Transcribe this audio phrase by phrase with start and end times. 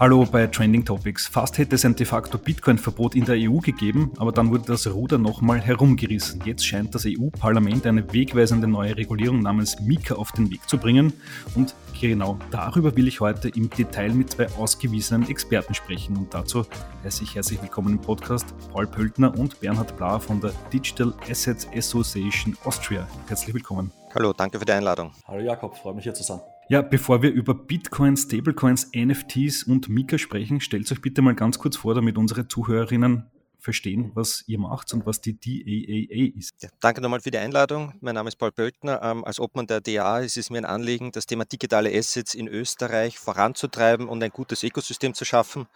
[0.00, 1.26] Hallo bei Trending Topics.
[1.26, 4.90] Fast hätte es ein de facto Bitcoin-Verbot in der EU gegeben, aber dann wurde das
[4.90, 6.40] Ruder nochmal herumgerissen.
[6.46, 11.12] Jetzt scheint das EU-Parlament eine wegweisende neue Regulierung namens Mika auf den Weg zu bringen.
[11.54, 16.16] Und genau darüber will ich heute im Detail mit zwei ausgewiesenen Experten sprechen.
[16.16, 16.64] Und dazu
[17.04, 21.68] heiße ich herzlich willkommen im Podcast Paul Pöltner und Bernhard Blauer von der Digital Assets
[21.76, 23.06] Association Austria.
[23.28, 23.92] Herzlich willkommen.
[24.14, 25.12] Hallo, danke für die Einladung.
[25.28, 26.40] Hallo Jakob, freue mich hier zu sein.
[26.70, 31.58] Ja, bevor wir über Bitcoin, Stablecoins, NFTs und Mika sprechen, stellt euch bitte mal ganz
[31.58, 33.24] kurz vor, damit unsere Zuhörerinnen
[33.60, 36.62] verstehen, was ihr macht und was die DAAA ist.
[36.62, 37.94] Ja, danke nochmal für die Einladung.
[38.00, 39.00] Mein Name ist Paul Böltner.
[39.02, 42.48] Ähm, als Obmann der DAA ist es mir ein Anliegen, das Thema digitale Assets in
[42.48, 45.66] Österreich voranzutreiben und ein gutes Ökosystem zu schaffen.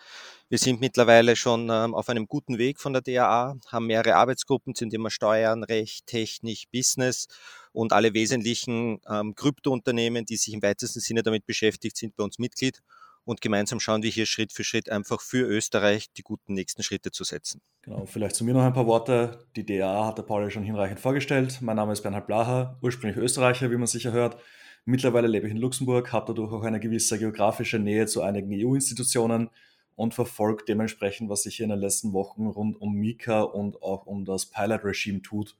[0.48, 4.74] Wir sind mittlerweile schon ähm, auf einem guten Weg von der DAA, haben mehrere Arbeitsgruppen
[4.74, 7.28] zum Thema Steuern, Recht, Technik, Business
[7.72, 12.38] und alle wesentlichen ähm, Kryptounternehmen, die sich im weitesten Sinne damit beschäftigt, sind bei uns
[12.38, 12.82] Mitglied
[13.24, 17.10] und gemeinsam schauen wir hier Schritt für Schritt einfach für Österreich die guten nächsten Schritte
[17.10, 17.60] zu setzen.
[17.82, 19.46] Genau, vielleicht zu mir noch ein paar Worte.
[19.56, 21.60] Die DA hat der Paul ja schon hinreichend vorgestellt.
[21.60, 24.36] Mein Name ist Bernhard Blacher, ursprünglich Österreicher, wie man sicher hört.
[24.84, 29.48] Mittlerweile lebe ich in Luxemburg, habe dadurch auch eine gewisse geografische Nähe zu einigen EU-Institutionen
[29.96, 34.06] und verfolge dementsprechend, was sich hier in den letzten Wochen rund um Mika und auch
[34.06, 35.56] um das Pilot-Regime tut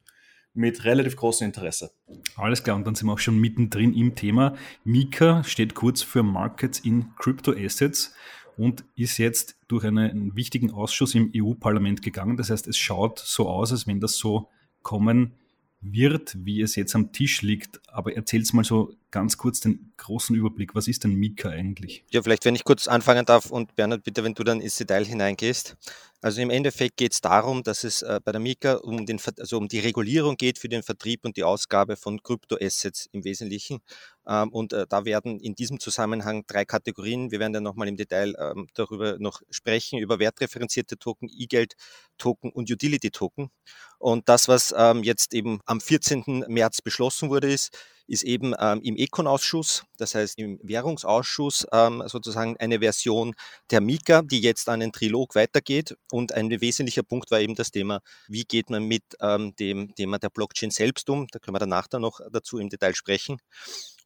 [0.54, 1.90] mit relativ großem Interesse.
[2.36, 4.54] Alles klar, und dann sind wir auch schon mittendrin im Thema.
[4.84, 8.14] Mika steht kurz für Markets in Crypto Assets
[8.56, 12.36] und ist jetzt durch einen wichtigen Ausschuss im EU-Parlament gegangen.
[12.36, 14.48] Das heißt, es schaut so aus, als wenn das so
[14.82, 15.32] kommen
[15.80, 17.80] wird, wie es jetzt am Tisch liegt.
[17.88, 20.74] Aber erzähl's mal so ganz kurz den großen Überblick.
[20.74, 22.04] Was ist denn Mika eigentlich?
[22.10, 25.04] Ja, vielleicht, wenn ich kurz anfangen darf und Bernhard, bitte, wenn du dann ins Detail
[25.04, 25.76] hineingehst.
[26.20, 29.56] Also im Endeffekt geht es darum, dass es äh, bei der Mika um, den, also
[29.58, 33.78] um die Regulierung geht für den Vertrieb und die Ausgabe von Kryptoassets im Wesentlichen.
[34.26, 37.96] Ähm, und äh, da werden in diesem Zusammenhang drei Kategorien, wir werden dann nochmal im
[37.96, 43.50] Detail ähm, darüber noch sprechen, über wertreferenzierte Token, E-Geld-Token und Utility-Token.
[43.98, 46.46] Und das, was ähm, jetzt eben am 14.
[46.48, 47.70] März beschlossen wurde, ist,
[48.06, 53.34] ist eben ähm, im Econ-Ausschuss, das heißt im Währungsausschuss, ähm, sozusagen eine Version
[53.70, 55.96] der Mika, die jetzt an den Trilog weitergeht.
[56.10, 60.18] Und ein wesentlicher Punkt war eben das Thema, wie geht man mit ähm, dem Thema
[60.18, 61.26] der Blockchain selbst um.
[61.30, 63.38] Da können wir danach dann noch dazu im Detail sprechen.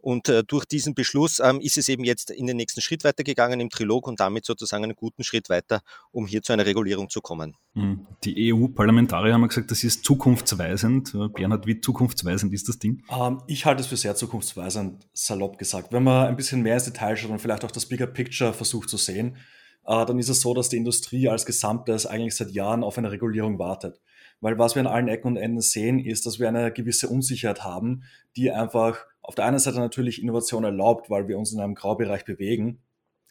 [0.01, 3.59] Und äh, durch diesen Beschluss ähm, ist es eben jetzt in den nächsten Schritt weitergegangen
[3.59, 5.83] im Trilog und damit sozusagen einen guten Schritt weiter,
[6.13, 7.57] um hier zu einer Regulierung zu kommen.
[7.75, 8.07] Hm.
[8.25, 11.13] Die EU-Parlamentarier haben gesagt, das ist zukunftsweisend.
[11.35, 13.03] Bernhard, wie zukunftsweisend ist das Ding?
[13.11, 15.93] Ähm, ich halte es für sehr zukunftsweisend, salopp gesagt.
[15.93, 18.89] Wenn man ein bisschen mehr ins Detail schaut und vielleicht auch das Bigger Picture versucht
[18.89, 19.37] zu sehen,
[19.85, 23.11] äh, dann ist es so, dass die Industrie als Gesamtes eigentlich seit Jahren auf eine
[23.11, 24.01] Regulierung wartet.
[24.41, 27.65] Weil was wir an allen Ecken und Enden sehen, ist, dass wir eine gewisse Unsicherheit
[27.65, 28.05] haben,
[28.37, 32.25] die einfach auf der einen Seite natürlich Innovation erlaubt, weil wir uns in einem Graubereich
[32.25, 32.81] bewegen.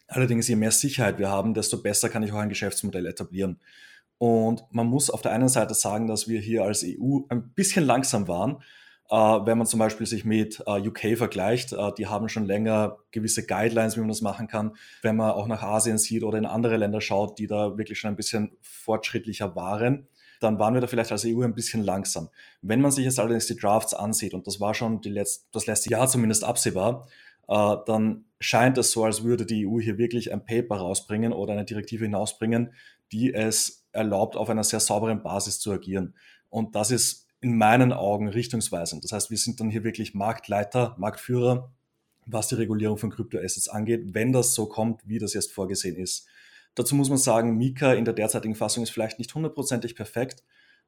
[0.06, 3.58] Allerdings, je mehr Sicherheit wir haben, desto besser kann ich auch ein Geschäftsmodell etablieren.
[4.16, 7.84] Und man muss auf der einen Seite sagen, dass wir hier als EU ein bisschen
[7.84, 8.62] langsam waren.
[9.10, 12.98] Äh, wenn man zum Beispiel sich mit äh, UK vergleicht, äh, die haben schon länger
[13.10, 14.76] gewisse Guidelines, wie man das machen kann.
[15.02, 18.10] Wenn man auch nach Asien sieht oder in andere Länder schaut, die da wirklich schon
[18.10, 20.06] ein bisschen fortschrittlicher waren,
[20.40, 22.28] dann waren wir da vielleicht als EU ein bisschen langsam.
[22.62, 25.66] Wenn man sich jetzt allerdings die Drafts ansieht, und das war schon die letzt, das
[25.66, 27.08] letzte Jahr zumindest absehbar,
[27.48, 31.52] äh, dann scheint es so, als würde die EU hier wirklich ein Paper rausbringen oder
[31.52, 32.72] eine Direktive hinausbringen,
[33.12, 36.14] die es erlaubt, auf einer sehr sauberen Basis zu agieren.
[36.50, 39.04] Und das ist in meinen Augen richtungsweisend.
[39.04, 41.70] Das heißt, wir sind dann hier wirklich Marktleiter, Marktführer,
[42.26, 46.26] was die Regulierung von Kryptoassets angeht, wenn das so kommt, wie das jetzt vorgesehen ist.
[46.78, 50.44] Dazu muss man sagen, Mika in der derzeitigen Fassung ist vielleicht nicht hundertprozentig perfekt.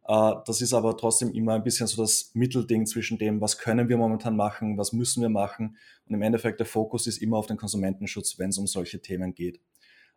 [0.06, 3.88] Äh, das ist aber trotzdem immer ein bisschen so das Mittelding zwischen dem, was können
[3.88, 5.76] wir momentan machen, was müssen wir machen.
[6.06, 9.34] Und im Endeffekt der Fokus ist immer auf den Konsumentenschutz, wenn es um solche Themen
[9.34, 9.56] geht.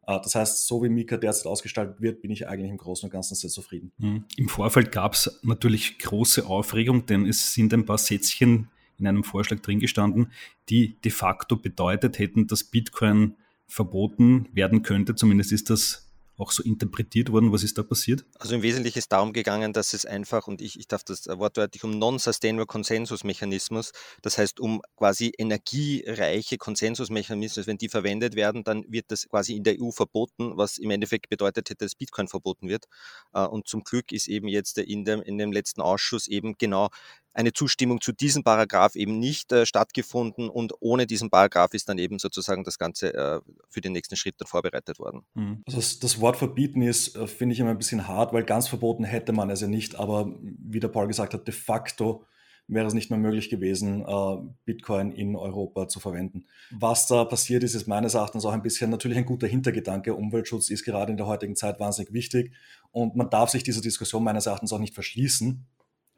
[0.06, 3.12] Äh, das heißt, so wie Mika derzeit ausgestaltet wird, bin ich eigentlich im Großen und
[3.12, 3.91] Ganzen sehr zufrieden.
[3.97, 4.25] Mhm.
[4.38, 8.69] Im Vorfeld gab es natürlich große Aufregung, denn es sind ein paar Sätzchen
[9.00, 10.31] in einem Vorschlag drin gestanden,
[10.69, 13.38] die de facto bedeutet hätten, dass Bitcoin
[13.74, 15.16] verboten werden könnte.
[15.16, 17.52] Zumindest ist das auch so interpretiert worden.
[17.52, 18.25] Was ist da passiert?
[18.40, 21.84] Also im Wesentlichen ist darum gegangen, dass es einfach, und ich, ich darf das wortwörtlich,
[21.84, 23.92] um Non-Sustainable Konsensusmechanismus,
[24.22, 29.64] das heißt um quasi energiereiche Konsensusmechanismen, wenn die verwendet werden, dann wird das quasi in
[29.64, 32.86] der EU verboten, was im Endeffekt bedeutet hätte, dass Bitcoin verboten wird.
[33.34, 36.90] Äh, und zum Glück ist eben jetzt in dem, in dem letzten Ausschuss eben genau
[37.33, 41.97] eine Zustimmung zu diesem Paragraph eben nicht äh, stattgefunden und ohne diesen Paragraph ist dann
[41.97, 45.24] eben sozusagen das Ganze äh, für den nächsten Schritt dann vorbereitet worden.
[45.33, 45.63] Mhm.
[45.65, 48.68] Also das, das, Wort verbieten ist, äh, finde ich immer ein bisschen hart, weil ganz
[48.68, 52.25] verboten hätte man es ja nicht, aber wie der Paul gesagt hat, de facto
[52.68, 56.45] wäre es nicht mehr möglich gewesen, äh, Bitcoin in Europa zu verwenden.
[56.71, 60.15] Was da passiert ist, ist meines Erachtens auch ein bisschen natürlich ein guter Hintergedanke.
[60.15, 62.53] Umweltschutz ist gerade in der heutigen Zeit wahnsinnig wichtig
[62.91, 65.65] und man darf sich dieser Diskussion meines Erachtens auch nicht verschließen.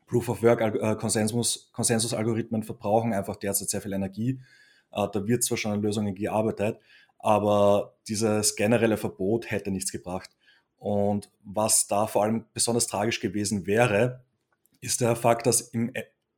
[0.08, 4.40] Proof of Work äh, verbrauchen einfach derzeit sehr viel Energie.
[4.92, 6.80] Äh, da wird zwar schon an Lösungen gearbeitet,
[7.20, 10.30] aber dieses generelle Verbot hätte nichts gebracht.
[10.78, 14.24] Und was da vor allem besonders tragisch gewesen wäre,
[14.82, 15.92] ist der Fakt, dass im,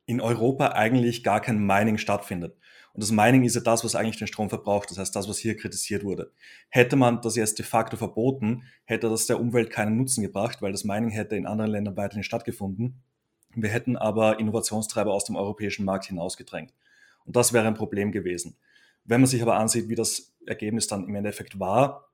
[0.06, 2.56] in Europa eigentlich gar kein Mining stattfindet.
[2.94, 4.90] Und das Mining ist ja das, was eigentlich den Strom verbraucht.
[4.90, 6.32] Das heißt, das, was hier kritisiert wurde.
[6.70, 10.72] Hätte man das jetzt de facto verboten, hätte das der Umwelt keinen Nutzen gebracht, weil
[10.72, 13.04] das Mining hätte in anderen Ländern weiterhin stattgefunden.
[13.62, 16.74] Wir hätten aber Innovationstreiber aus dem europäischen Markt hinausgedrängt.
[17.26, 18.56] Und das wäre ein Problem gewesen.
[19.04, 22.10] Wenn man sich aber ansieht, wie das Ergebnis dann im Endeffekt war,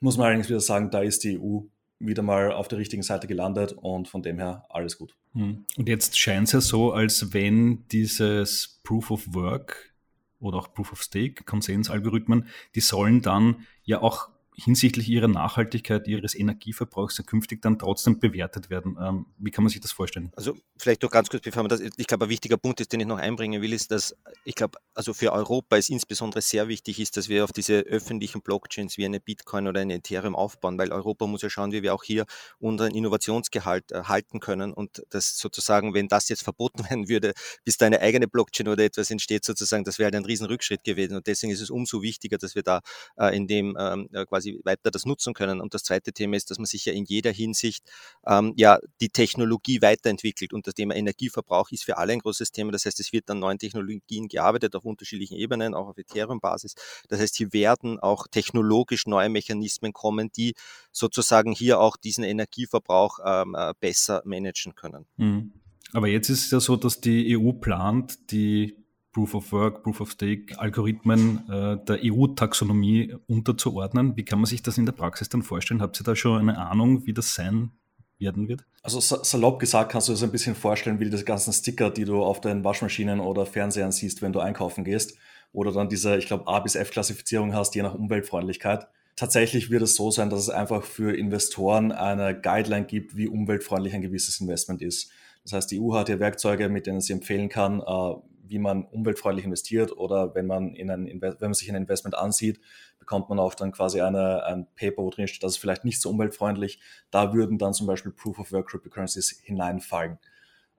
[0.00, 1.60] muss man allerdings wieder sagen, da ist die EU
[1.98, 5.16] wieder mal auf der richtigen Seite gelandet und von dem her alles gut.
[5.32, 5.64] Hm.
[5.76, 9.94] Und jetzt scheint es ja so, als wenn dieses Proof of Work
[10.40, 16.34] oder auch Proof of Stake, Konsensalgorithmen, die sollen dann ja auch hinsichtlich ihrer Nachhaltigkeit, ihres
[16.34, 18.96] Energieverbrauchs künftig dann trotzdem bewertet werden.
[19.00, 20.32] Ähm, wie kann man sich das vorstellen?
[20.36, 23.00] Also vielleicht doch ganz kurz, bevor man das, ich glaube, ein wichtiger Punkt ist, den
[23.00, 24.14] ich noch einbringen will, ist, dass
[24.44, 28.42] ich glaube, also für Europa ist insbesondere sehr wichtig ist, dass wir auf diese öffentlichen
[28.42, 31.94] Blockchains wie eine Bitcoin oder eine Ethereum aufbauen, weil Europa muss ja schauen, wie wir
[31.94, 32.24] auch hier
[32.58, 37.32] unseren Innovationsgehalt äh, halten können und das sozusagen, wenn das jetzt verboten werden würde,
[37.64, 41.16] bis da eine eigene Blockchain oder etwas entsteht, sozusagen, das wäre halt ein Riesenrückschritt gewesen
[41.16, 42.82] und deswegen ist es umso wichtiger, dass wir da
[43.16, 45.60] äh, in dem ähm, äh, quasi quasi weiter das nutzen können.
[45.60, 47.84] Und das zweite Thema ist, dass man sich ja in jeder Hinsicht
[48.26, 50.52] ähm, ja die Technologie weiterentwickelt.
[50.52, 52.72] Und das Thema Energieverbrauch ist für alle ein großes Thema.
[52.72, 56.74] Das heißt, es wird an neuen Technologien gearbeitet auf unterschiedlichen Ebenen, auch auf Ethereum-Basis.
[57.08, 60.54] Das heißt, hier werden auch technologisch neue Mechanismen kommen, die
[60.92, 65.06] sozusagen hier auch diesen Energieverbrauch ähm, äh, besser managen können.
[65.16, 65.52] Mhm.
[65.92, 68.83] Aber jetzt ist es ja so, dass die EU plant, die
[69.14, 74.16] Proof of Work, Proof of Stake, Algorithmen äh, der EU-Taxonomie unterzuordnen.
[74.16, 75.80] Wie kann man sich das in der Praxis dann vorstellen?
[75.80, 77.70] Habt ihr da schon eine Ahnung, wie das sein
[78.18, 78.66] werden wird?
[78.82, 82.04] Also salopp gesagt kannst du dir so ein bisschen vorstellen, wie die ganzen Sticker, die
[82.04, 85.16] du auf den Waschmaschinen oder Fernsehern siehst, wenn du einkaufen gehst.
[85.52, 88.88] Oder dann diese, ich glaube, A bis F-Klassifizierung hast, je nach Umweltfreundlichkeit.
[89.16, 93.94] Tatsächlich wird es so sein, dass es einfach für Investoren eine Guideline gibt, wie umweltfreundlich
[93.94, 95.12] ein gewisses Investment ist.
[95.44, 98.14] Das heißt, die EU hat hier Werkzeuge, mit denen sie empfehlen kann, äh,
[98.54, 102.60] wie man umweltfreundlich investiert oder wenn man, in ein, wenn man sich ein Investment ansieht,
[103.00, 106.00] bekommt man auch dann quasi eine, ein Paper, wo drin steht, das ist vielleicht nicht
[106.00, 106.78] so umweltfreundlich.
[107.10, 110.18] Da würden dann zum Beispiel Proof of Work Cryptocurrencies hineinfallen,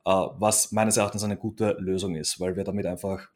[0.06, 3.28] äh, was meines Erachtens eine gute Lösung ist, weil wir damit einfach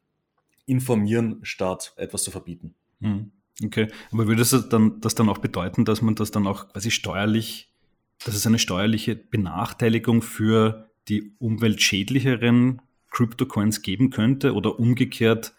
[0.64, 2.74] informieren, statt etwas zu verbieten.
[3.02, 3.32] Hm.
[3.62, 6.90] Okay, aber würde das dann, das dann auch bedeuten, dass man das dann auch quasi
[6.90, 7.70] steuerlich,
[8.24, 12.80] dass es eine steuerliche Benachteiligung für die umweltschädlicheren
[13.20, 15.52] Crypto-Coins geben könnte oder umgekehrt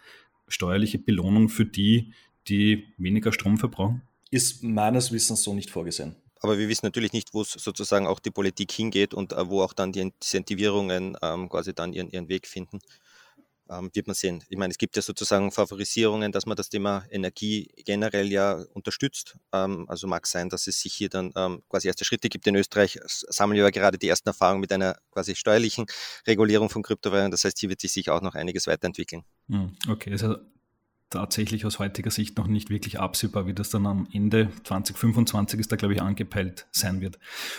[0.48, 2.12] steuerliche Belohnung für die,
[2.48, 4.02] die weniger Strom verbrauchen?
[4.32, 6.16] Ist meines Wissens so nicht vorgesehen.
[6.40, 9.62] Aber wir wissen natürlich nicht, wo es sozusagen auch die Politik hingeht und äh, wo
[9.62, 12.80] auch dann die Incentivierungen ähm, quasi dann ihren, ihren Weg finden
[13.70, 14.42] ähm, wird man sehen.
[14.48, 19.36] Ich meine, es gibt ja sozusagen Favorisierungen, dass man das Thema Energie generell ja unterstützt.
[19.52, 22.46] Ähm, also mag sein, dass es sich hier dann ähm, quasi erste Schritte gibt.
[22.46, 25.86] In Österreich sammeln wir ja gerade die ersten Erfahrungen mit einer quasi steuerlichen
[26.26, 27.30] Regulierung von Kryptowährungen.
[27.30, 29.24] Das heißt, hier wird sich sicher auch noch einiges weiterentwickeln.
[29.48, 30.36] Hm, okay, also
[31.12, 35.70] tatsächlich aus heutiger Sicht noch nicht wirklich absehbar, wie das dann am Ende 2025 ist
[35.70, 37.18] da, glaube ich, angepeilt sein wird.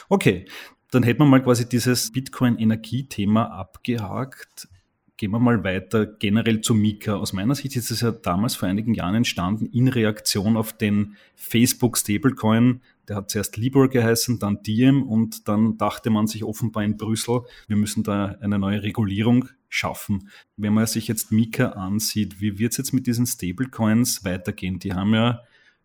[0.09, 0.45] Okay,
[0.91, 4.67] dann hätten wir mal quasi dieses Bitcoin-Energie-Thema abgehakt.
[5.15, 7.15] Gehen wir mal weiter generell zu Mika.
[7.15, 11.17] Aus meiner Sicht ist es ja damals vor einigen Jahren entstanden in Reaktion auf den
[11.35, 12.81] Facebook Stablecoin.
[13.07, 17.41] Der hat zuerst Libor geheißen, dann Diem und dann dachte man sich offenbar in Brüssel,
[17.67, 20.29] wir müssen da eine neue Regulierung schaffen.
[20.57, 24.79] Wenn man sich jetzt Mika ansieht, wie wird es jetzt mit diesen Stablecoins weitergehen?
[24.79, 25.41] Die haben ja,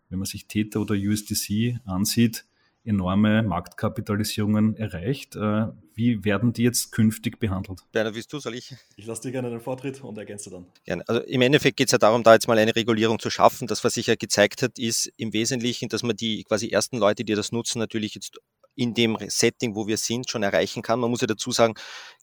[0.09, 2.45] wenn man sich Tether oder USDC ansieht,
[2.89, 5.35] enorme Marktkapitalisierungen erreicht.
[5.35, 7.81] Äh, wie werden die jetzt künftig behandelt?
[7.91, 8.75] Bernhard, willst du, soll ich?
[8.95, 10.65] Ich lasse dir gerne den Vortritt und ergänze dann.
[10.83, 11.03] Gerne.
[11.07, 13.67] Also im Endeffekt geht es ja darum, da jetzt mal eine Regulierung zu schaffen.
[13.67, 17.23] Das, was sich ja gezeigt hat, ist im Wesentlichen, dass man die quasi ersten Leute,
[17.23, 18.39] die das nutzen, natürlich jetzt
[18.75, 20.99] in dem Setting, wo wir sind, schon erreichen kann.
[20.99, 21.73] Man muss ja dazu sagen,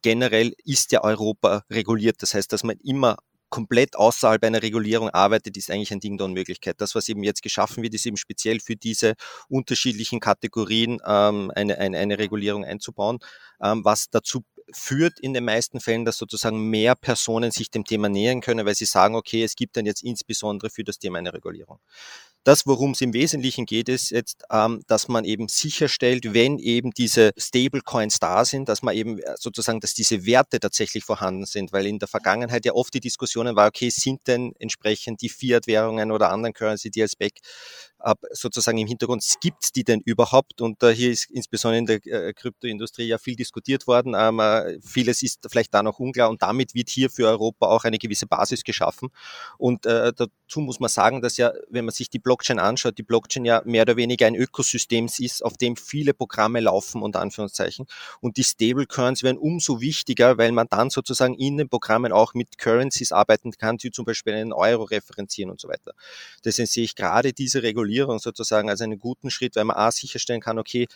[0.02, 2.22] generell ist ja Europa reguliert.
[2.22, 3.16] Das heißt, dass man immer
[3.48, 6.80] komplett außerhalb einer Regulierung arbeitet, ist eigentlich ein Ding der Unmöglichkeit.
[6.80, 9.14] Das, was eben jetzt geschaffen wird, ist eben speziell für diese
[9.48, 13.18] unterschiedlichen Kategorien ähm, eine, eine, eine Regulierung einzubauen,
[13.62, 18.08] ähm, was dazu führt in den meisten Fällen, dass sozusagen mehr Personen sich dem Thema
[18.08, 21.32] nähern können, weil sie sagen, okay, es gibt dann jetzt insbesondere für das Thema eine
[21.32, 21.78] Regulierung.
[22.46, 26.92] Das, worum es im Wesentlichen geht, ist jetzt, ähm, dass man eben sicherstellt, wenn eben
[26.92, 31.72] diese Stablecoins da sind, dass man eben äh, sozusagen, dass diese Werte tatsächlich vorhanden sind,
[31.72, 36.12] weil in der Vergangenheit ja oft die Diskussionen war, okay, sind denn entsprechend die Fiat-Währungen
[36.12, 37.40] oder anderen Currency, die als Back
[37.98, 40.60] ab, sozusagen im Hintergrund, gibt die denn überhaupt?
[40.60, 44.14] Und äh, hier ist insbesondere in der äh, Kryptoindustrie ja viel diskutiert worden.
[44.16, 47.82] Ähm, äh, vieles ist vielleicht da noch unklar und damit wird hier für Europa auch
[47.82, 49.08] eine gewisse Basis geschaffen.
[49.58, 53.02] Und äh, dazu muss man sagen, dass ja, wenn man sich die Blockchain anschaut, die
[53.02, 57.86] Blockchain ja mehr oder weniger ein Ökosystem ist, auf dem viele Programme laufen, unter Anführungszeichen.
[58.20, 62.58] Und die Stablecoins werden umso wichtiger, weil man dann sozusagen in den Programmen auch mit
[62.58, 65.92] Currencies arbeiten kann, die zum Beispiel einen Euro referenzieren und so weiter.
[66.44, 69.90] Deswegen sehe ich gerade diese Regulierung Regulierung sozusagen als einen guten Schritt, weil man A
[69.90, 70.86] sicherstellen kann, okay,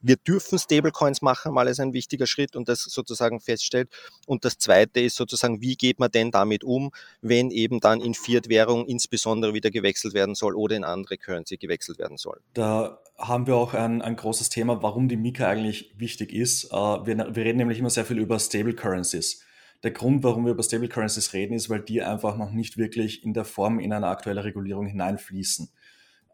[0.00, 3.88] wir dürfen Stablecoins machen, mal als ein wichtiger Schritt und das sozusagen feststellt.
[4.26, 6.90] Und das zweite ist sozusagen, wie geht man denn damit um,
[7.20, 11.98] wenn eben dann in Fiat-Währung insbesondere wieder gewechselt werden soll oder in andere Currency gewechselt
[11.98, 12.40] werden soll.
[12.54, 16.72] Da haben wir auch ein, ein großes Thema, warum die Mika eigentlich wichtig ist.
[16.72, 19.42] Äh, wir, wir reden nämlich immer sehr viel über Stable Currencies.
[19.82, 23.24] Der Grund, warum wir über Stable Currencies reden, ist, weil die einfach noch nicht wirklich
[23.24, 25.70] in der Form in eine aktuelle Regulierung hineinfließen.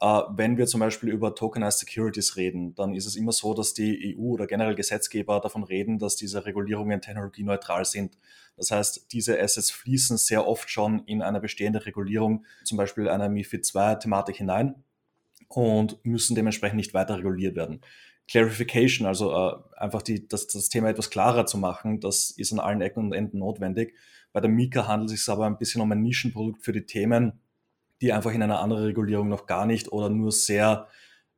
[0.00, 3.72] Äh, wenn wir zum Beispiel über Tokenized Securities reden, dann ist es immer so, dass
[3.72, 8.18] die EU oder generell Gesetzgeber davon reden, dass diese Regulierungen technologieneutral sind.
[8.56, 13.28] Das heißt, diese Assets fließen sehr oft schon in eine bestehende Regulierung, zum Beispiel einer
[13.28, 14.74] MIFID II-Thematik hinein
[15.48, 17.80] und müssen dementsprechend nicht weiter reguliert werden.
[18.28, 22.58] Clarification, also äh, einfach die, das, das Thema etwas klarer zu machen, das ist an
[22.58, 23.94] allen Ecken und Enden notwendig.
[24.32, 27.40] Bei der Mika handelt es sich aber ein bisschen um ein Nischenprodukt für die Themen,
[28.00, 30.88] die einfach in eine andere Regulierung noch gar nicht oder nur sehr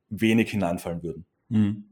[0.09, 1.25] wenig hineinfallen würden.
[1.49, 1.85] Mhm.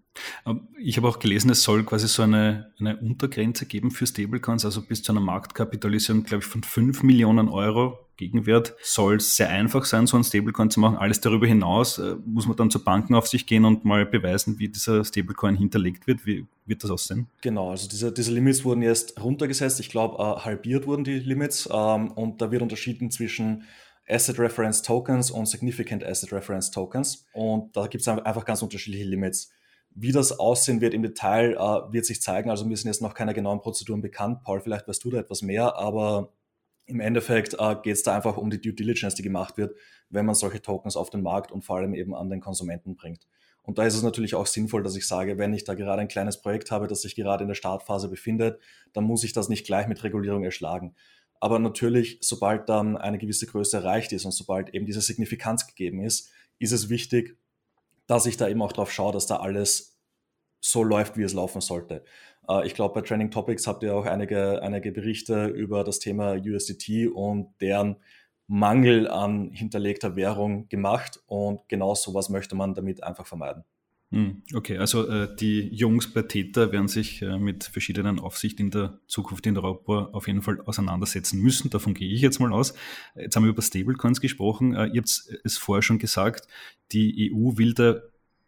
[0.80, 4.82] Ich habe auch gelesen, es soll quasi so eine, eine Untergrenze geben für Stablecoins, also
[4.82, 8.76] bis zu einer Marktkapitalisierung, glaube ich, von 5 Millionen Euro Gegenwert.
[8.82, 10.98] Soll es sehr einfach sein, so ein Stablecoin zu machen.
[10.98, 15.06] Alles darüber hinaus äh, muss man dann zur Bankenaufsicht gehen und mal beweisen, wie dieser
[15.06, 16.26] Stablecoin hinterlegt wird.
[16.26, 17.28] Wie wird das aussehen?
[17.42, 19.80] Genau, also diese, diese Limits wurden jetzt runtergesetzt.
[19.80, 23.64] Ich glaube, äh, halbiert wurden die Limits ähm, und da wird unterschieden zwischen
[24.08, 27.26] Asset Reference Tokens und Significant Asset Reference Tokens.
[27.34, 29.52] Und da gibt es einfach ganz unterschiedliche Limits.
[29.92, 32.50] Wie das aussehen wird im Detail, äh, wird sich zeigen.
[32.50, 34.44] Also mir sind jetzt noch keine genauen Prozeduren bekannt.
[34.44, 36.34] Paul, vielleicht weißt du da etwas mehr, aber
[36.86, 39.76] im Endeffekt äh, geht es da einfach um die Due Diligence, die gemacht wird,
[40.10, 43.28] wenn man solche Tokens auf den Markt und vor allem eben an den Konsumenten bringt.
[43.64, 46.08] Und da ist es natürlich auch sinnvoll, dass ich sage, wenn ich da gerade ein
[46.08, 48.62] kleines Projekt habe, das sich gerade in der Startphase befindet,
[48.94, 50.96] dann muss ich das nicht gleich mit Regulierung erschlagen.
[51.40, 56.02] Aber natürlich, sobald dann eine gewisse Größe erreicht ist und sobald eben diese Signifikanz gegeben
[56.02, 57.38] ist, ist es wichtig,
[58.08, 59.98] dass ich da eben auch drauf schaue, dass da alles
[60.60, 62.04] so läuft, wie es laufen sollte.
[62.50, 66.34] Äh, ich glaube, bei Trending Topics habt ihr auch einige, einige Berichte über das Thema
[66.34, 67.98] USDT und deren
[68.48, 73.66] Mangel an hinterlegter Währung gemacht und genau sowas möchte man damit einfach vermeiden.
[74.12, 78.72] Hm, okay, also äh, die Jungs bei Theta werden sich äh, mit verschiedenen Aufsichten in
[78.72, 81.70] der Zukunft in Europa auf jeden Fall auseinandersetzen müssen.
[81.70, 82.74] Davon gehe ich jetzt mal aus.
[83.16, 84.74] Jetzt haben wir über Stablecoins gesprochen.
[84.76, 85.10] Äh, ihr habt
[85.44, 86.48] es vorher schon gesagt,
[86.94, 88.02] die EU will da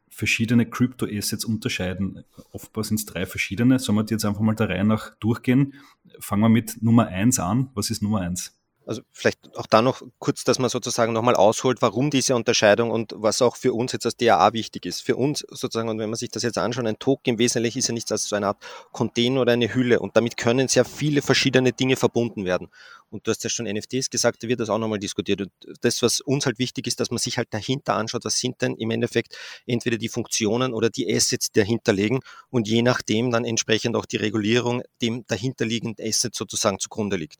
[0.10, 2.24] verschiedene Crypto-Assets unterscheiden.
[2.54, 3.80] Offenbar sind es drei verschiedene.
[3.80, 5.74] Sollen wir die jetzt einfach mal der Reihe nach durchgehen?
[6.20, 7.70] Fangen wir mit Nummer eins an.
[7.74, 8.59] Was ist Nummer eins?
[8.89, 13.13] Also vielleicht auch da noch kurz, dass man sozusagen nochmal ausholt, warum diese Unterscheidung und
[13.15, 15.01] was auch für uns jetzt als DAA wichtig ist.
[15.01, 17.88] Für uns sozusagen, und wenn man sich das jetzt anschaut, ein Token im Wesentlichen ist
[17.88, 18.58] ja nichts als so eine Art
[18.91, 22.69] Container oder eine Hülle und damit können sehr viele verschiedene Dinge verbunden werden.
[23.12, 25.42] Und du hast ja schon NFTs gesagt, da wird das auch nochmal diskutiert.
[25.42, 25.51] Und
[25.82, 28.75] das, was uns halt wichtig ist, dass man sich halt dahinter anschaut, was sind denn
[28.75, 33.46] im Endeffekt entweder die Funktionen oder die Assets, die dahinter liegen und je nachdem dann
[33.46, 37.39] entsprechend auch die Regulierung dem dahinterliegenden Asset sozusagen zugrunde liegt.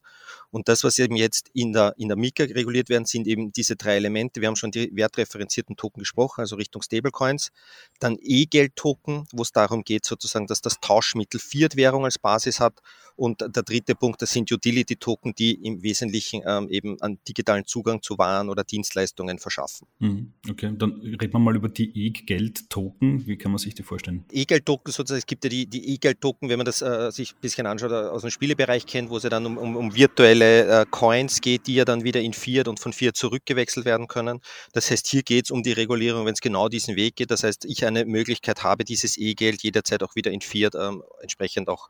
[0.52, 3.76] Und das, was eben jetzt in der, in der Mika reguliert werden, sind eben diese
[3.76, 4.42] drei Elemente.
[4.42, 7.52] Wir haben schon die wertreferenzierten Token gesprochen, also Richtung Stablecoins.
[8.00, 12.82] Dann E-Geld-Token, wo es darum geht, sozusagen, dass das Tauschmittel Fiat-Währung als Basis hat.
[13.16, 18.02] Und der dritte Punkt, das sind Utility-Token, die im Wesentlichen ähm, eben einen digitalen Zugang
[18.02, 19.88] zu Waren oder Dienstleistungen verschaffen.
[20.00, 20.34] Mhm.
[20.50, 23.26] Okay, dann reden wir mal über die E-Geld-Token.
[23.28, 24.26] Wie kann man sich die vorstellen?
[24.32, 27.68] E-Geld-Token sozusagen, es gibt ja die, die E-Geld-Token, wenn man das äh, sich ein bisschen
[27.68, 30.86] anschaut, äh, aus dem Spielebereich kennt, wo es ja dann um, um, um virtuelle äh,
[30.90, 34.40] Coins geht, die ja dann wieder in Fiat und von Fiat zurückgewechselt werden können.
[34.74, 37.32] Das heißt, hier geht es um die Regulierung, wenn es genau diesen Weg geht.
[37.32, 41.70] Das heißt, ich eine Möglichkeit habe, dieses E-Geld jederzeit auch wieder in Fiat ähm, entsprechend
[41.70, 41.90] auch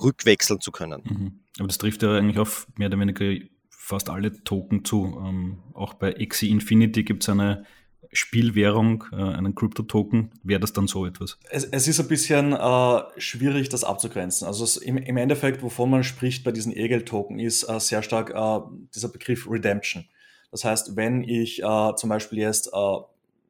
[0.00, 1.02] rückwechseln zu können.
[1.04, 1.40] Mhm.
[1.58, 5.22] Aber das trifft ja eigentlich auf mehr oder weniger fast alle Token zu.
[5.24, 7.64] Ähm, auch bei Axie Infinity gibt es eine
[8.12, 11.38] Spielwährung, äh, einen Crypto-Token, wäre das dann so etwas?
[11.50, 14.46] Es, es ist ein bisschen äh, schwierig, das abzugrenzen.
[14.46, 18.30] Also es, im, im, Endeffekt, wovon man spricht bei diesen E-Geld-Token, ist äh, sehr stark
[18.30, 18.60] äh,
[18.94, 20.04] dieser Begriff Redemption.
[20.50, 22.96] Das heißt, wenn ich äh, zum Beispiel jetzt, äh,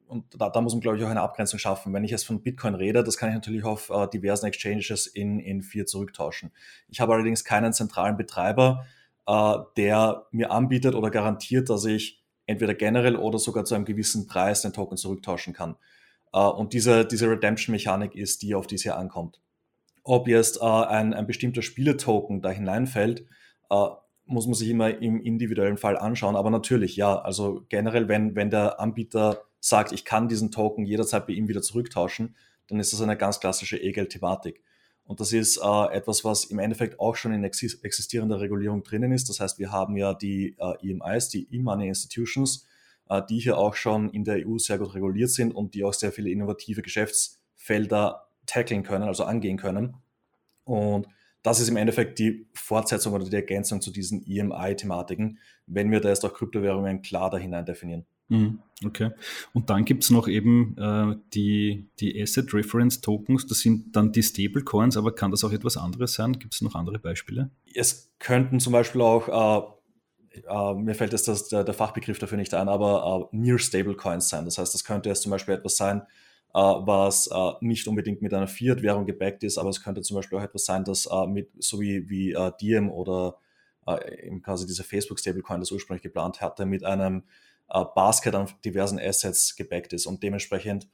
[0.07, 2.41] und da, da muss man, glaube ich, auch eine Abgrenzung schaffen, wenn ich jetzt von
[2.41, 6.51] Bitcoin rede, das kann ich natürlich auf äh, diversen Exchanges in, in Fiat zurücktauschen.
[6.87, 8.85] Ich habe allerdings keinen zentralen Betreiber,
[9.27, 14.27] äh, der mir anbietet oder garantiert, dass ich entweder generell oder sogar zu einem gewissen
[14.27, 15.75] Preis den Token zurücktauschen kann.
[16.33, 19.41] Äh, und diese, diese Redemption-Mechanik ist die, auf die es hier ankommt.
[20.03, 23.25] Ob jetzt äh, ein, ein bestimmter Spieletoken da hineinfällt,
[23.69, 23.87] äh,
[24.25, 26.35] muss man sich immer im individuellen Fall anschauen.
[26.35, 31.27] Aber natürlich, ja, also generell, wenn, wenn der Anbieter sagt, ich kann diesen Token jederzeit
[31.27, 32.35] bei ihm wieder zurücktauschen,
[32.67, 34.61] dann ist das eine ganz klassische E-Geld-Thematik.
[35.03, 39.29] Und das ist äh, etwas, was im Endeffekt auch schon in existierender Regulierung drinnen ist.
[39.29, 42.67] Das heißt, wir haben ja die äh, EMIs, die E-Money Institutions,
[43.09, 45.93] äh, die hier auch schon in der EU sehr gut reguliert sind und die auch
[45.93, 49.95] sehr viele innovative Geschäftsfelder tackeln können, also angehen können.
[50.65, 51.07] Und
[51.43, 56.09] das ist im Endeffekt die Fortsetzung oder die Ergänzung zu diesen EMI-Thematiken, wenn wir da
[56.09, 58.05] jetzt auch Kryptowährungen klar da hinein definieren.
[58.29, 59.11] Mhm, okay.
[59.53, 64.11] Und dann gibt es noch eben äh, die, die Asset Reference Tokens, das sind dann
[64.11, 66.33] die Stablecoins, aber kann das auch etwas anderes sein?
[66.33, 67.51] Gibt es noch andere Beispiele?
[67.73, 69.73] Es könnten zum Beispiel auch,
[70.35, 73.59] äh, äh, mir fällt jetzt das, der, der, Fachbegriff dafür nicht ein, aber äh, Near
[73.59, 74.45] Stablecoins sein.
[74.45, 76.01] Das heißt, das könnte jetzt zum Beispiel etwas sein,
[76.53, 80.37] äh, was äh, nicht unbedingt mit einer Fiat-Währung gebackt ist, aber es könnte zum Beispiel
[80.37, 83.37] auch etwas sein, das mit, so wie, wie Diem oder
[84.21, 87.23] eben quasi dieser Facebook-Stablecoin das ursprünglich geplant hatte, mit einem
[87.67, 90.87] Basket an diversen Assets gebackt ist und dementsprechend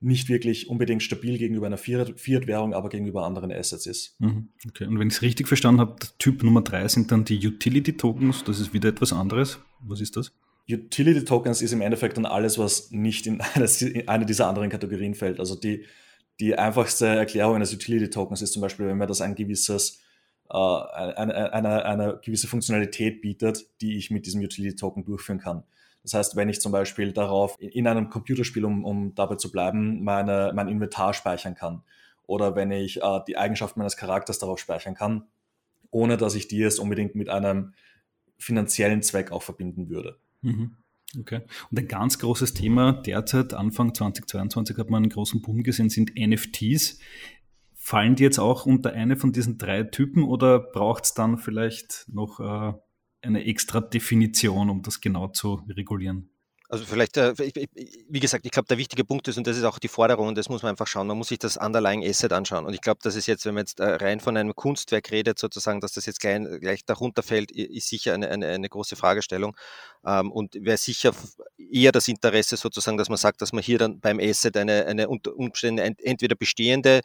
[0.00, 4.20] nicht wirklich unbedingt stabil gegenüber einer Fiat-Währung, aber gegenüber anderen Assets ist.
[4.20, 7.44] Mhm, okay, und wenn ich es richtig verstanden habe, Typ Nummer drei sind dann die
[7.44, 9.58] Utility-Tokens, das ist wieder etwas anderes.
[9.80, 10.32] Was ist das?
[10.70, 14.68] Utility Tokens ist im Endeffekt dann alles, was nicht in eine, in eine dieser anderen
[14.68, 15.40] Kategorien fällt.
[15.40, 15.84] Also die,
[16.40, 20.00] die einfachste Erklärung eines Utility Tokens ist zum Beispiel, wenn man das ein gewisses
[20.50, 25.64] äh, eine, eine, eine gewisse Funktionalität bietet, die ich mit diesem Utility-Token durchführen kann.
[26.02, 30.02] Das heißt, wenn ich zum Beispiel darauf in einem Computerspiel, um, um dabei zu bleiben,
[30.04, 31.82] meine, mein Inventar speichern kann
[32.26, 35.24] oder wenn ich äh, die Eigenschaften meines Charakters darauf speichern kann,
[35.90, 37.74] ohne dass ich die jetzt unbedingt mit einem
[38.38, 40.18] finanziellen Zweck auch verbinden würde.
[40.42, 40.76] Mhm.
[41.18, 41.40] Okay.
[41.70, 46.12] Und ein ganz großes Thema derzeit, Anfang 2022 hat man einen großen Boom gesehen, sind
[46.18, 46.98] NFTs.
[47.88, 52.04] Fallen die jetzt auch unter eine von diesen drei Typen oder braucht es dann vielleicht
[52.06, 52.74] noch äh,
[53.22, 56.28] eine extra Definition, um das genau zu regulieren?
[56.68, 59.78] Also vielleicht, äh, wie gesagt, ich glaube, der wichtige Punkt ist, und das ist auch
[59.78, 62.66] die Forderung, und das muss man einfach schauen, man muss sich das Underlying Asset anschauen.
[62.66, 65.38] Und ich glaube, dass es jetzt, wenn man jetzt äh, rein von einem Kunstwerk redet,
[65.38, 69.56] sozusagen, dass das jetzt gleich, gleich darunter fällt, ist sicher eine, eine, eine große Fragestellung.
[70.04, 71.14] Ähm, und wäre sicher
[71.56, 75.08] eher das Interesse sozusagen, dass man sagt, dass man hier dann beim Asset eine, eine
[75.08, 77.00] unter Umständen entweder bestehende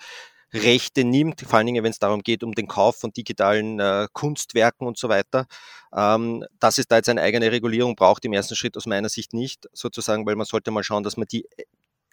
[0.54, 4.08] Rechte nimmt, vor allen Dingen, wenn es darum geht, um den Kauf von digitalen äh,
[4.14, 5.46] Kunstwerken und so weiter.
[5.96, 9.34] Ähm, dass es da jetzt eine eigene Regulierung braucht, im ersten Schritt aus meiner Sicht
[9.34, 11.46] nicht, sozusagen, weil man sollte mal schauen, dass man die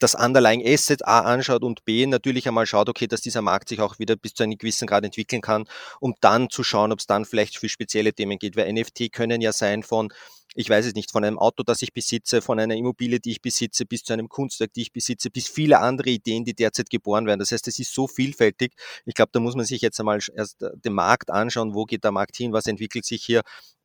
[0.00, 3.81] das Underlying Asset A anschaut und B natürlich einmal schaut, okay, dass dieser Markt sich
[3.81, 5.66] auch wieder bis zu einem gewissen Grad entwickeln kann,
[6.00, 8.57] um dann zu schauen, ob es dann vielleicht für spezielle Themen geht.
[8.57, 10.11] Weil NFT können ja sein von
[10.54, 13.42] ich weiß es nicht, von einem Auto, das ich besitze, von einer Immobilie, die ich
[13.42, 17.26] besitze, bis zu einem Kunstwerk, die ich besitze, bis viele andere Ideen, die derzeit geboren
[17.26, 17.38] werden.
[17.40, 18.72] Das heißt, es ist so vielfältig.
[19.06, 22.04] Ich glaube, da muss man sich jetzt einmal erst äh, den Markt anschauen, wo geht
[22.04, 23.42] der Markt hin, was entwickelt sich hier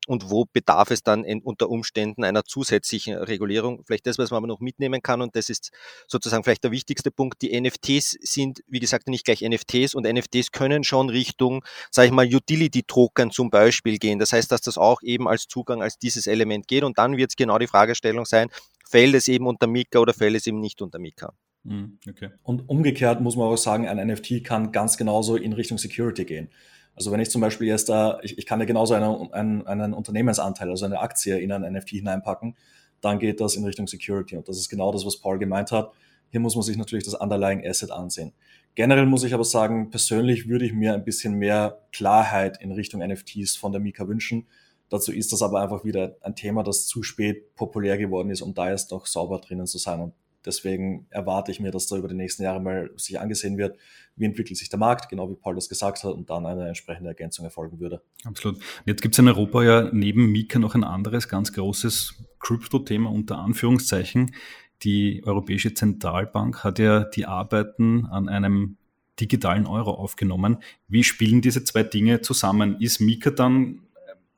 [0.08, 3.84] und wo bedarf es dann in, unter Umständen einer zusätzlichen Regulierung.
[3.86, 5.72] Vielleicht das, was man aber noch mitnehmen kann und das ist
[6.08, 7.41] sozusagen vielleicht der wichtigste Punkt.
[7.41, 12.13] Die NFTs sind, wie gesagt, nicht gleich NFTs und NFTs können schon Richtung, sage ich
[12.13, 14.20] mal, Utility-Token zum Beispiel gehen.
[14.20, 17.32] Das heißt, dass das auch eben als Zugang, als dieses Element geht und dann wird
[17.32, 18.50] es genau die Fragestellung sein,
[18.88, 21.34] fällt es eben unter Mika oder fällt es eben nicht unter Mika.
[21.65, 22.30] Hm, okay.
[22.44, 26.50] Und umgekehrt muss man auch sagen, ein NFT kann ganz genauso in Richtung Security gehen.
[26.95, 29.93] Also wenn ich zum Beispiel jetzt da, ich, ich kann ja genauso einen, einen, einen
[29.93, 32.55] Unternehmensanteil, also eine Aktie in ein NFT hineinpacken,
[33.01, 34.38] dann geht das in Richtung Security.
[34.38, 35.91] Und das ist genau das, was Paul gemeint hat.
[36.31, 38.34] Hier muss man sich natürlich das Underlying Asset ansehen.
[38.75, 43.05] Generell muss ich aber sagen, persönlich würde ich mir ein bisschen mehr Klarheit in Richtung
[43.05, 44.47] NFTs von der Mika wünschen.
[44.89, 48.53] Dazu ist das aber einfach wieder ein Thema, das zu spät populär geworden ist, um
[48.53, 49.99] da jetzt noch sauber drinnen zu sein.
[49.99, 50.13] Und
[50.45, 53.77] Deswegen erwarte ich mir, dass da über die nächsten Jahre mal sich angesehen wird,
[54.15, 57.10] wie entwickelt sich der Markt, genau wie Paul das gesagt hat, und dann eine entsprechende
[57.10, 58.01] Ergänzung erfolgen würde.
[58.23, 58.62] Absolut.
[58.86, 63.39] Jetzt gibt es in Europa ja neben Mika noch ein anderes ganz großes Krypto-Thema unter
[63.39, 64.36] Anführungszeichen.
[64.84, 68.77] Die Europäische Zentralbank hat ja die Arbeiten an einem
[69.19, 70.58] digitalen Euro aufgenommen.
[70.88, 72.79] Wie spielen diese zwei Dinge zusammen?
[72.79, 73.85] Ist Mika dann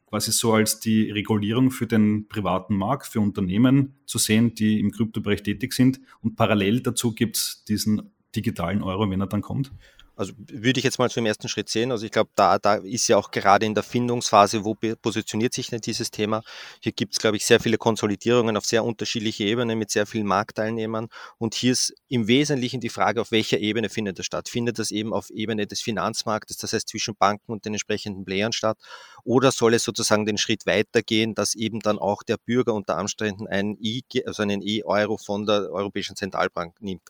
[0.07, 4.91] quasi so als die Regulierung für den privaten Markt, für Unternehmen zu sehen, die im
[4.91, 5.99] Kryptobereich tätig sind.
[6.21, 9.71] Und parallel dazu gibt es diesen digitalen Euro, wenn er dann kommt?
[10.17, 11.91] Also würde ich jetzt mal im ersten Schritt sehen.
[11.91, 15.67] Also ich glaube, da, da ist ja auch gerade in der Findungsphase, wo positioniert sich
[15.69, 16.41] denn dieses Thema.
[16.81, 20.25] Hier gibt es, glaube ich, sehr viele Konsolidierungen auf sehr unterschiedliche Ebenen mit sehr vielen
[20.25, 21.09] Marktteilnehmern.
[21.37, 24.49] Und hier ist im Wesentlichen die Frage, auf welcher Ebene findet das statt.
[24.49, 28.53] Findet das eben auf Ebene des Finanzmarktes, das heißt zwischen Banken und den entsprechenden Playern
[28.53, 28.79] statt?
[29.23, 33.45] Oder soll es sozusagen den Schritt weitergehen, dass eben dann auch der Bürger unter Umständen
[33.45, 37.03] einen E, also einen E-Euro von der Europäischen Zentralbank nimmt?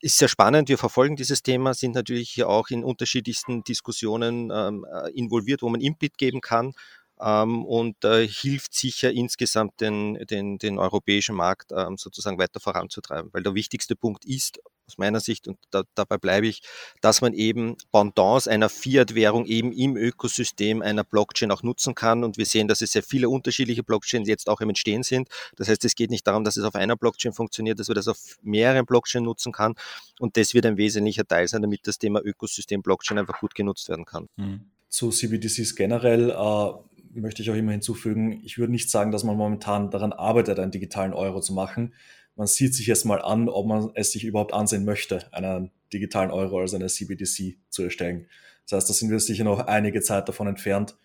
[0.00, 0.68] Ist sehr spannend.
[0.68, 5.68] Wir verfolgen dieses Thema, sind natürlich hier auch in unterschiedlichsten Diskussionen ähm, äh, involviert, wo
[5.68, 6.72] man Input geben kann
[7.20, 13.30] ähm, und äh, hilft sicher insgesamt den, den, den europäischen Markt ähm, sozusagen weiter voranzutreiben.
[13.32, 14.60] Weil der wichtigste Punkt ist
[14.90, 16.62] aus meiner Sicht, und da, dabei bleibe ich,
[17.00, 22.24] dass man eben Pendants einer Fiat-Währung eben im Ökosystem einer Blockchain auch nutzen kann.
[22.24, 25.28] Und wir sehen, dass es sehr viele unterschiedliche Blockchains jetzt auch im Entstehen sind.
[25.56, 28.08] Das heißt, es geht nicht darum, dass es auf einer Blockchain funktioniert, dass man das
[28.08, 29.74] auf mehreren Blockchain nutzen kann.
[30.18, 33.88] Und das wird ein wesentlicher Teil sein, damit das Thema Ökosystem Blockchain einfach gut genutzt
[33.88, 34.28] werden kann.
[34.36, 34.70] Mhm.
[34.88, 36.72] Zu CBDCs generell äh,
[37.14, 40.70] möchte ich auch immer hinzufügen, ich würde nicht sagen, dass man momentan daran arbeitet, einen
[40.70, 41.94] digitalen Euro zu machen.
[42.36, 46.30] Man sieht sich jetzt mal an, ob man es sich überhaupt ansehen möchte, einen digitalen
[46.30, 48.26] Euro als eine CBDC zu erstellen.
[48.64, 50.96] Das heißt, da sind wir sicher noch einige Zeit davon entfernt,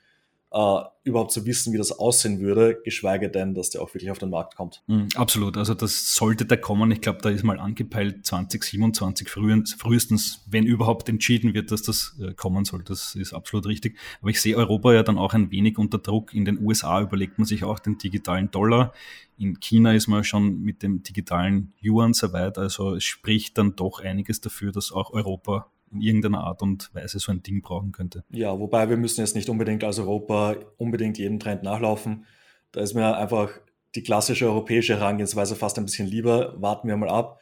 [0.55, 4.19] äh, überhaupt zu wissen, wie das aussehen würde, geschweige denn, dass der auch wirklich auf
[4.19, 4.81] den Markt kommt.
[4.87, 6.89] Mhm, absolut, also das sollte da kommen.
[6.91, 12.33] Ich glaube, da ist mal angepeilt 2027 frühestens, wenn überhaupt entschieden wird, dass das äh,
[12.33, 12.83] kommen soll.
[12.83, 13.97] Das ist absolut richtig.
[14.21, 16.33] Aber ich sehe Europa ja dann auch ein wenig unter Druck.
[16.33, 18.93] In den USA überlegt man sich auch den digitalen Dollar.
[19.37, 22.57] In China ist man schon mit dem digitalen Yuan so weit.
[22.57, 27.19] Also es spricht dann doch einiges dafür, dass auch Europa in irgendeiner Art und Weise
[27.19, 28.23] so ein Ding brauchen könnte.
[28.29, 32.25] Ja, wobei wir müssen jetzt nicht unbedingt als Europa unbedingt jedem Trend nachlaufen.
[32.71, 33.49] Da ist mir einfach
[33.95, 36.53] die klassische europäische Herangehensweise fast ein bisschen lieber.
[36.61, 37.39] Warten wir mal ab.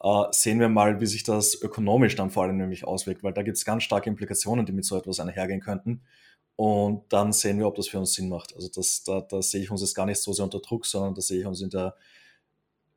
[0.00, 3.42] Äh, sehen wir mal, wie sich das ökonomisch dann vor allem nämlich auswirkt, weil da
[3.42, 6.02] gibt es ganz starke Implikationen, die mit so etwas einhergehen könnten.
[6.54, 8.54] Und dann sehen wir, ob das für uns Sinn macht.
[8.54, 11.14] Also das, da, da sehe ich uns jetzt gar nicht so sehr unter Druck, sondern
[11.14, 11.94] da sehe ich uns in der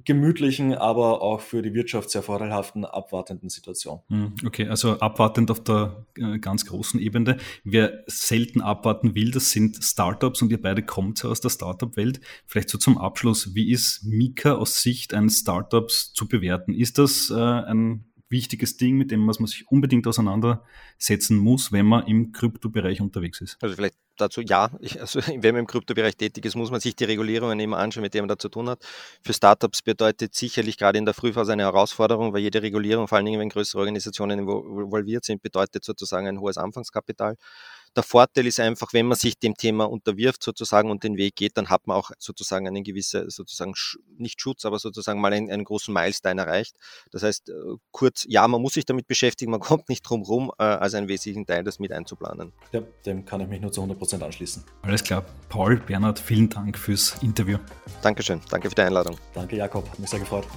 [0.05, 3.99] gemütlichen, aber auch für die Wirtschaft sehr vorteilhaften, abwartenden Situation.
[4.07, 7.37] Hm, okay, also abwartend auf der äh, ganz großen Ebene.
[7.63, 12.21] Wer selten abwarten will, das sind Startups und ihr beide kommt ja aus der Startup-Welt.
[12.45, 16.73] Vielleicht so zum Abschluss, wie ist Mika aus Sicht eines Startups zu bewerten?
[16.73, 22.05] Ist das äh, ein wichtiges Ding, mit dem man sich unbedingt auseinandersetzen muss, wenn man
[22.07, 23.57] im Kryptobereich unterwegs ist?
[23.61, 26.95] Also vielleicht dazu ja, ich, also wenn man im Kryptobereich tätig ist, muss man sich
[26.95, 28.83] die Regulierungen immer anschauen, mit denen man da zu tun hat.
[29.23, 33.25] Für Startups bedeutet sicherlich gerade in der Frühphase eine Herausforderung, weil jede Regulierung, vor allen
[33.25, 37.35] Dingen wenn größere Organisationen involviert sind, bedeutet sozusagen ein hohes Anfangskapital.
[37.95, 41.57] Der Vorteil ist einfach, wenn man sich dem Thema unterwirft sozusagen und den Weg geht,
[41.57, 43.73] dann hat man auch sozusagen einen gewissen, sozusagen
[44.17, 46.75] nicht Schutz, aber sozusagen mal einen, einen großen Meilenstein erreicht.
[47.11, 47.53] Das heißt, äh,
[47.91, 51.07] kurz, ja, man muss sich damit beschäftigen, man kommt nicht drum rum, äh, als einen
[51.07, 52.53] wesentlichen Teil das mit einzuplanen.
[52.71, 54.63] Ja, dem kann ich mich nur zu 100% anschließen.
[54.81, 55.25] Alles klar.
[55.49, 57.57] Paul, Bernhard, vielen Dank fürs Interview.
[58.01, 58.41] Dankeschön.
[58.49, 59.17] Danke für die Einladung.
[59.33, 59.89] Danke, Jakob.
[59.89, 60.47] Hat mich sehr gefreut.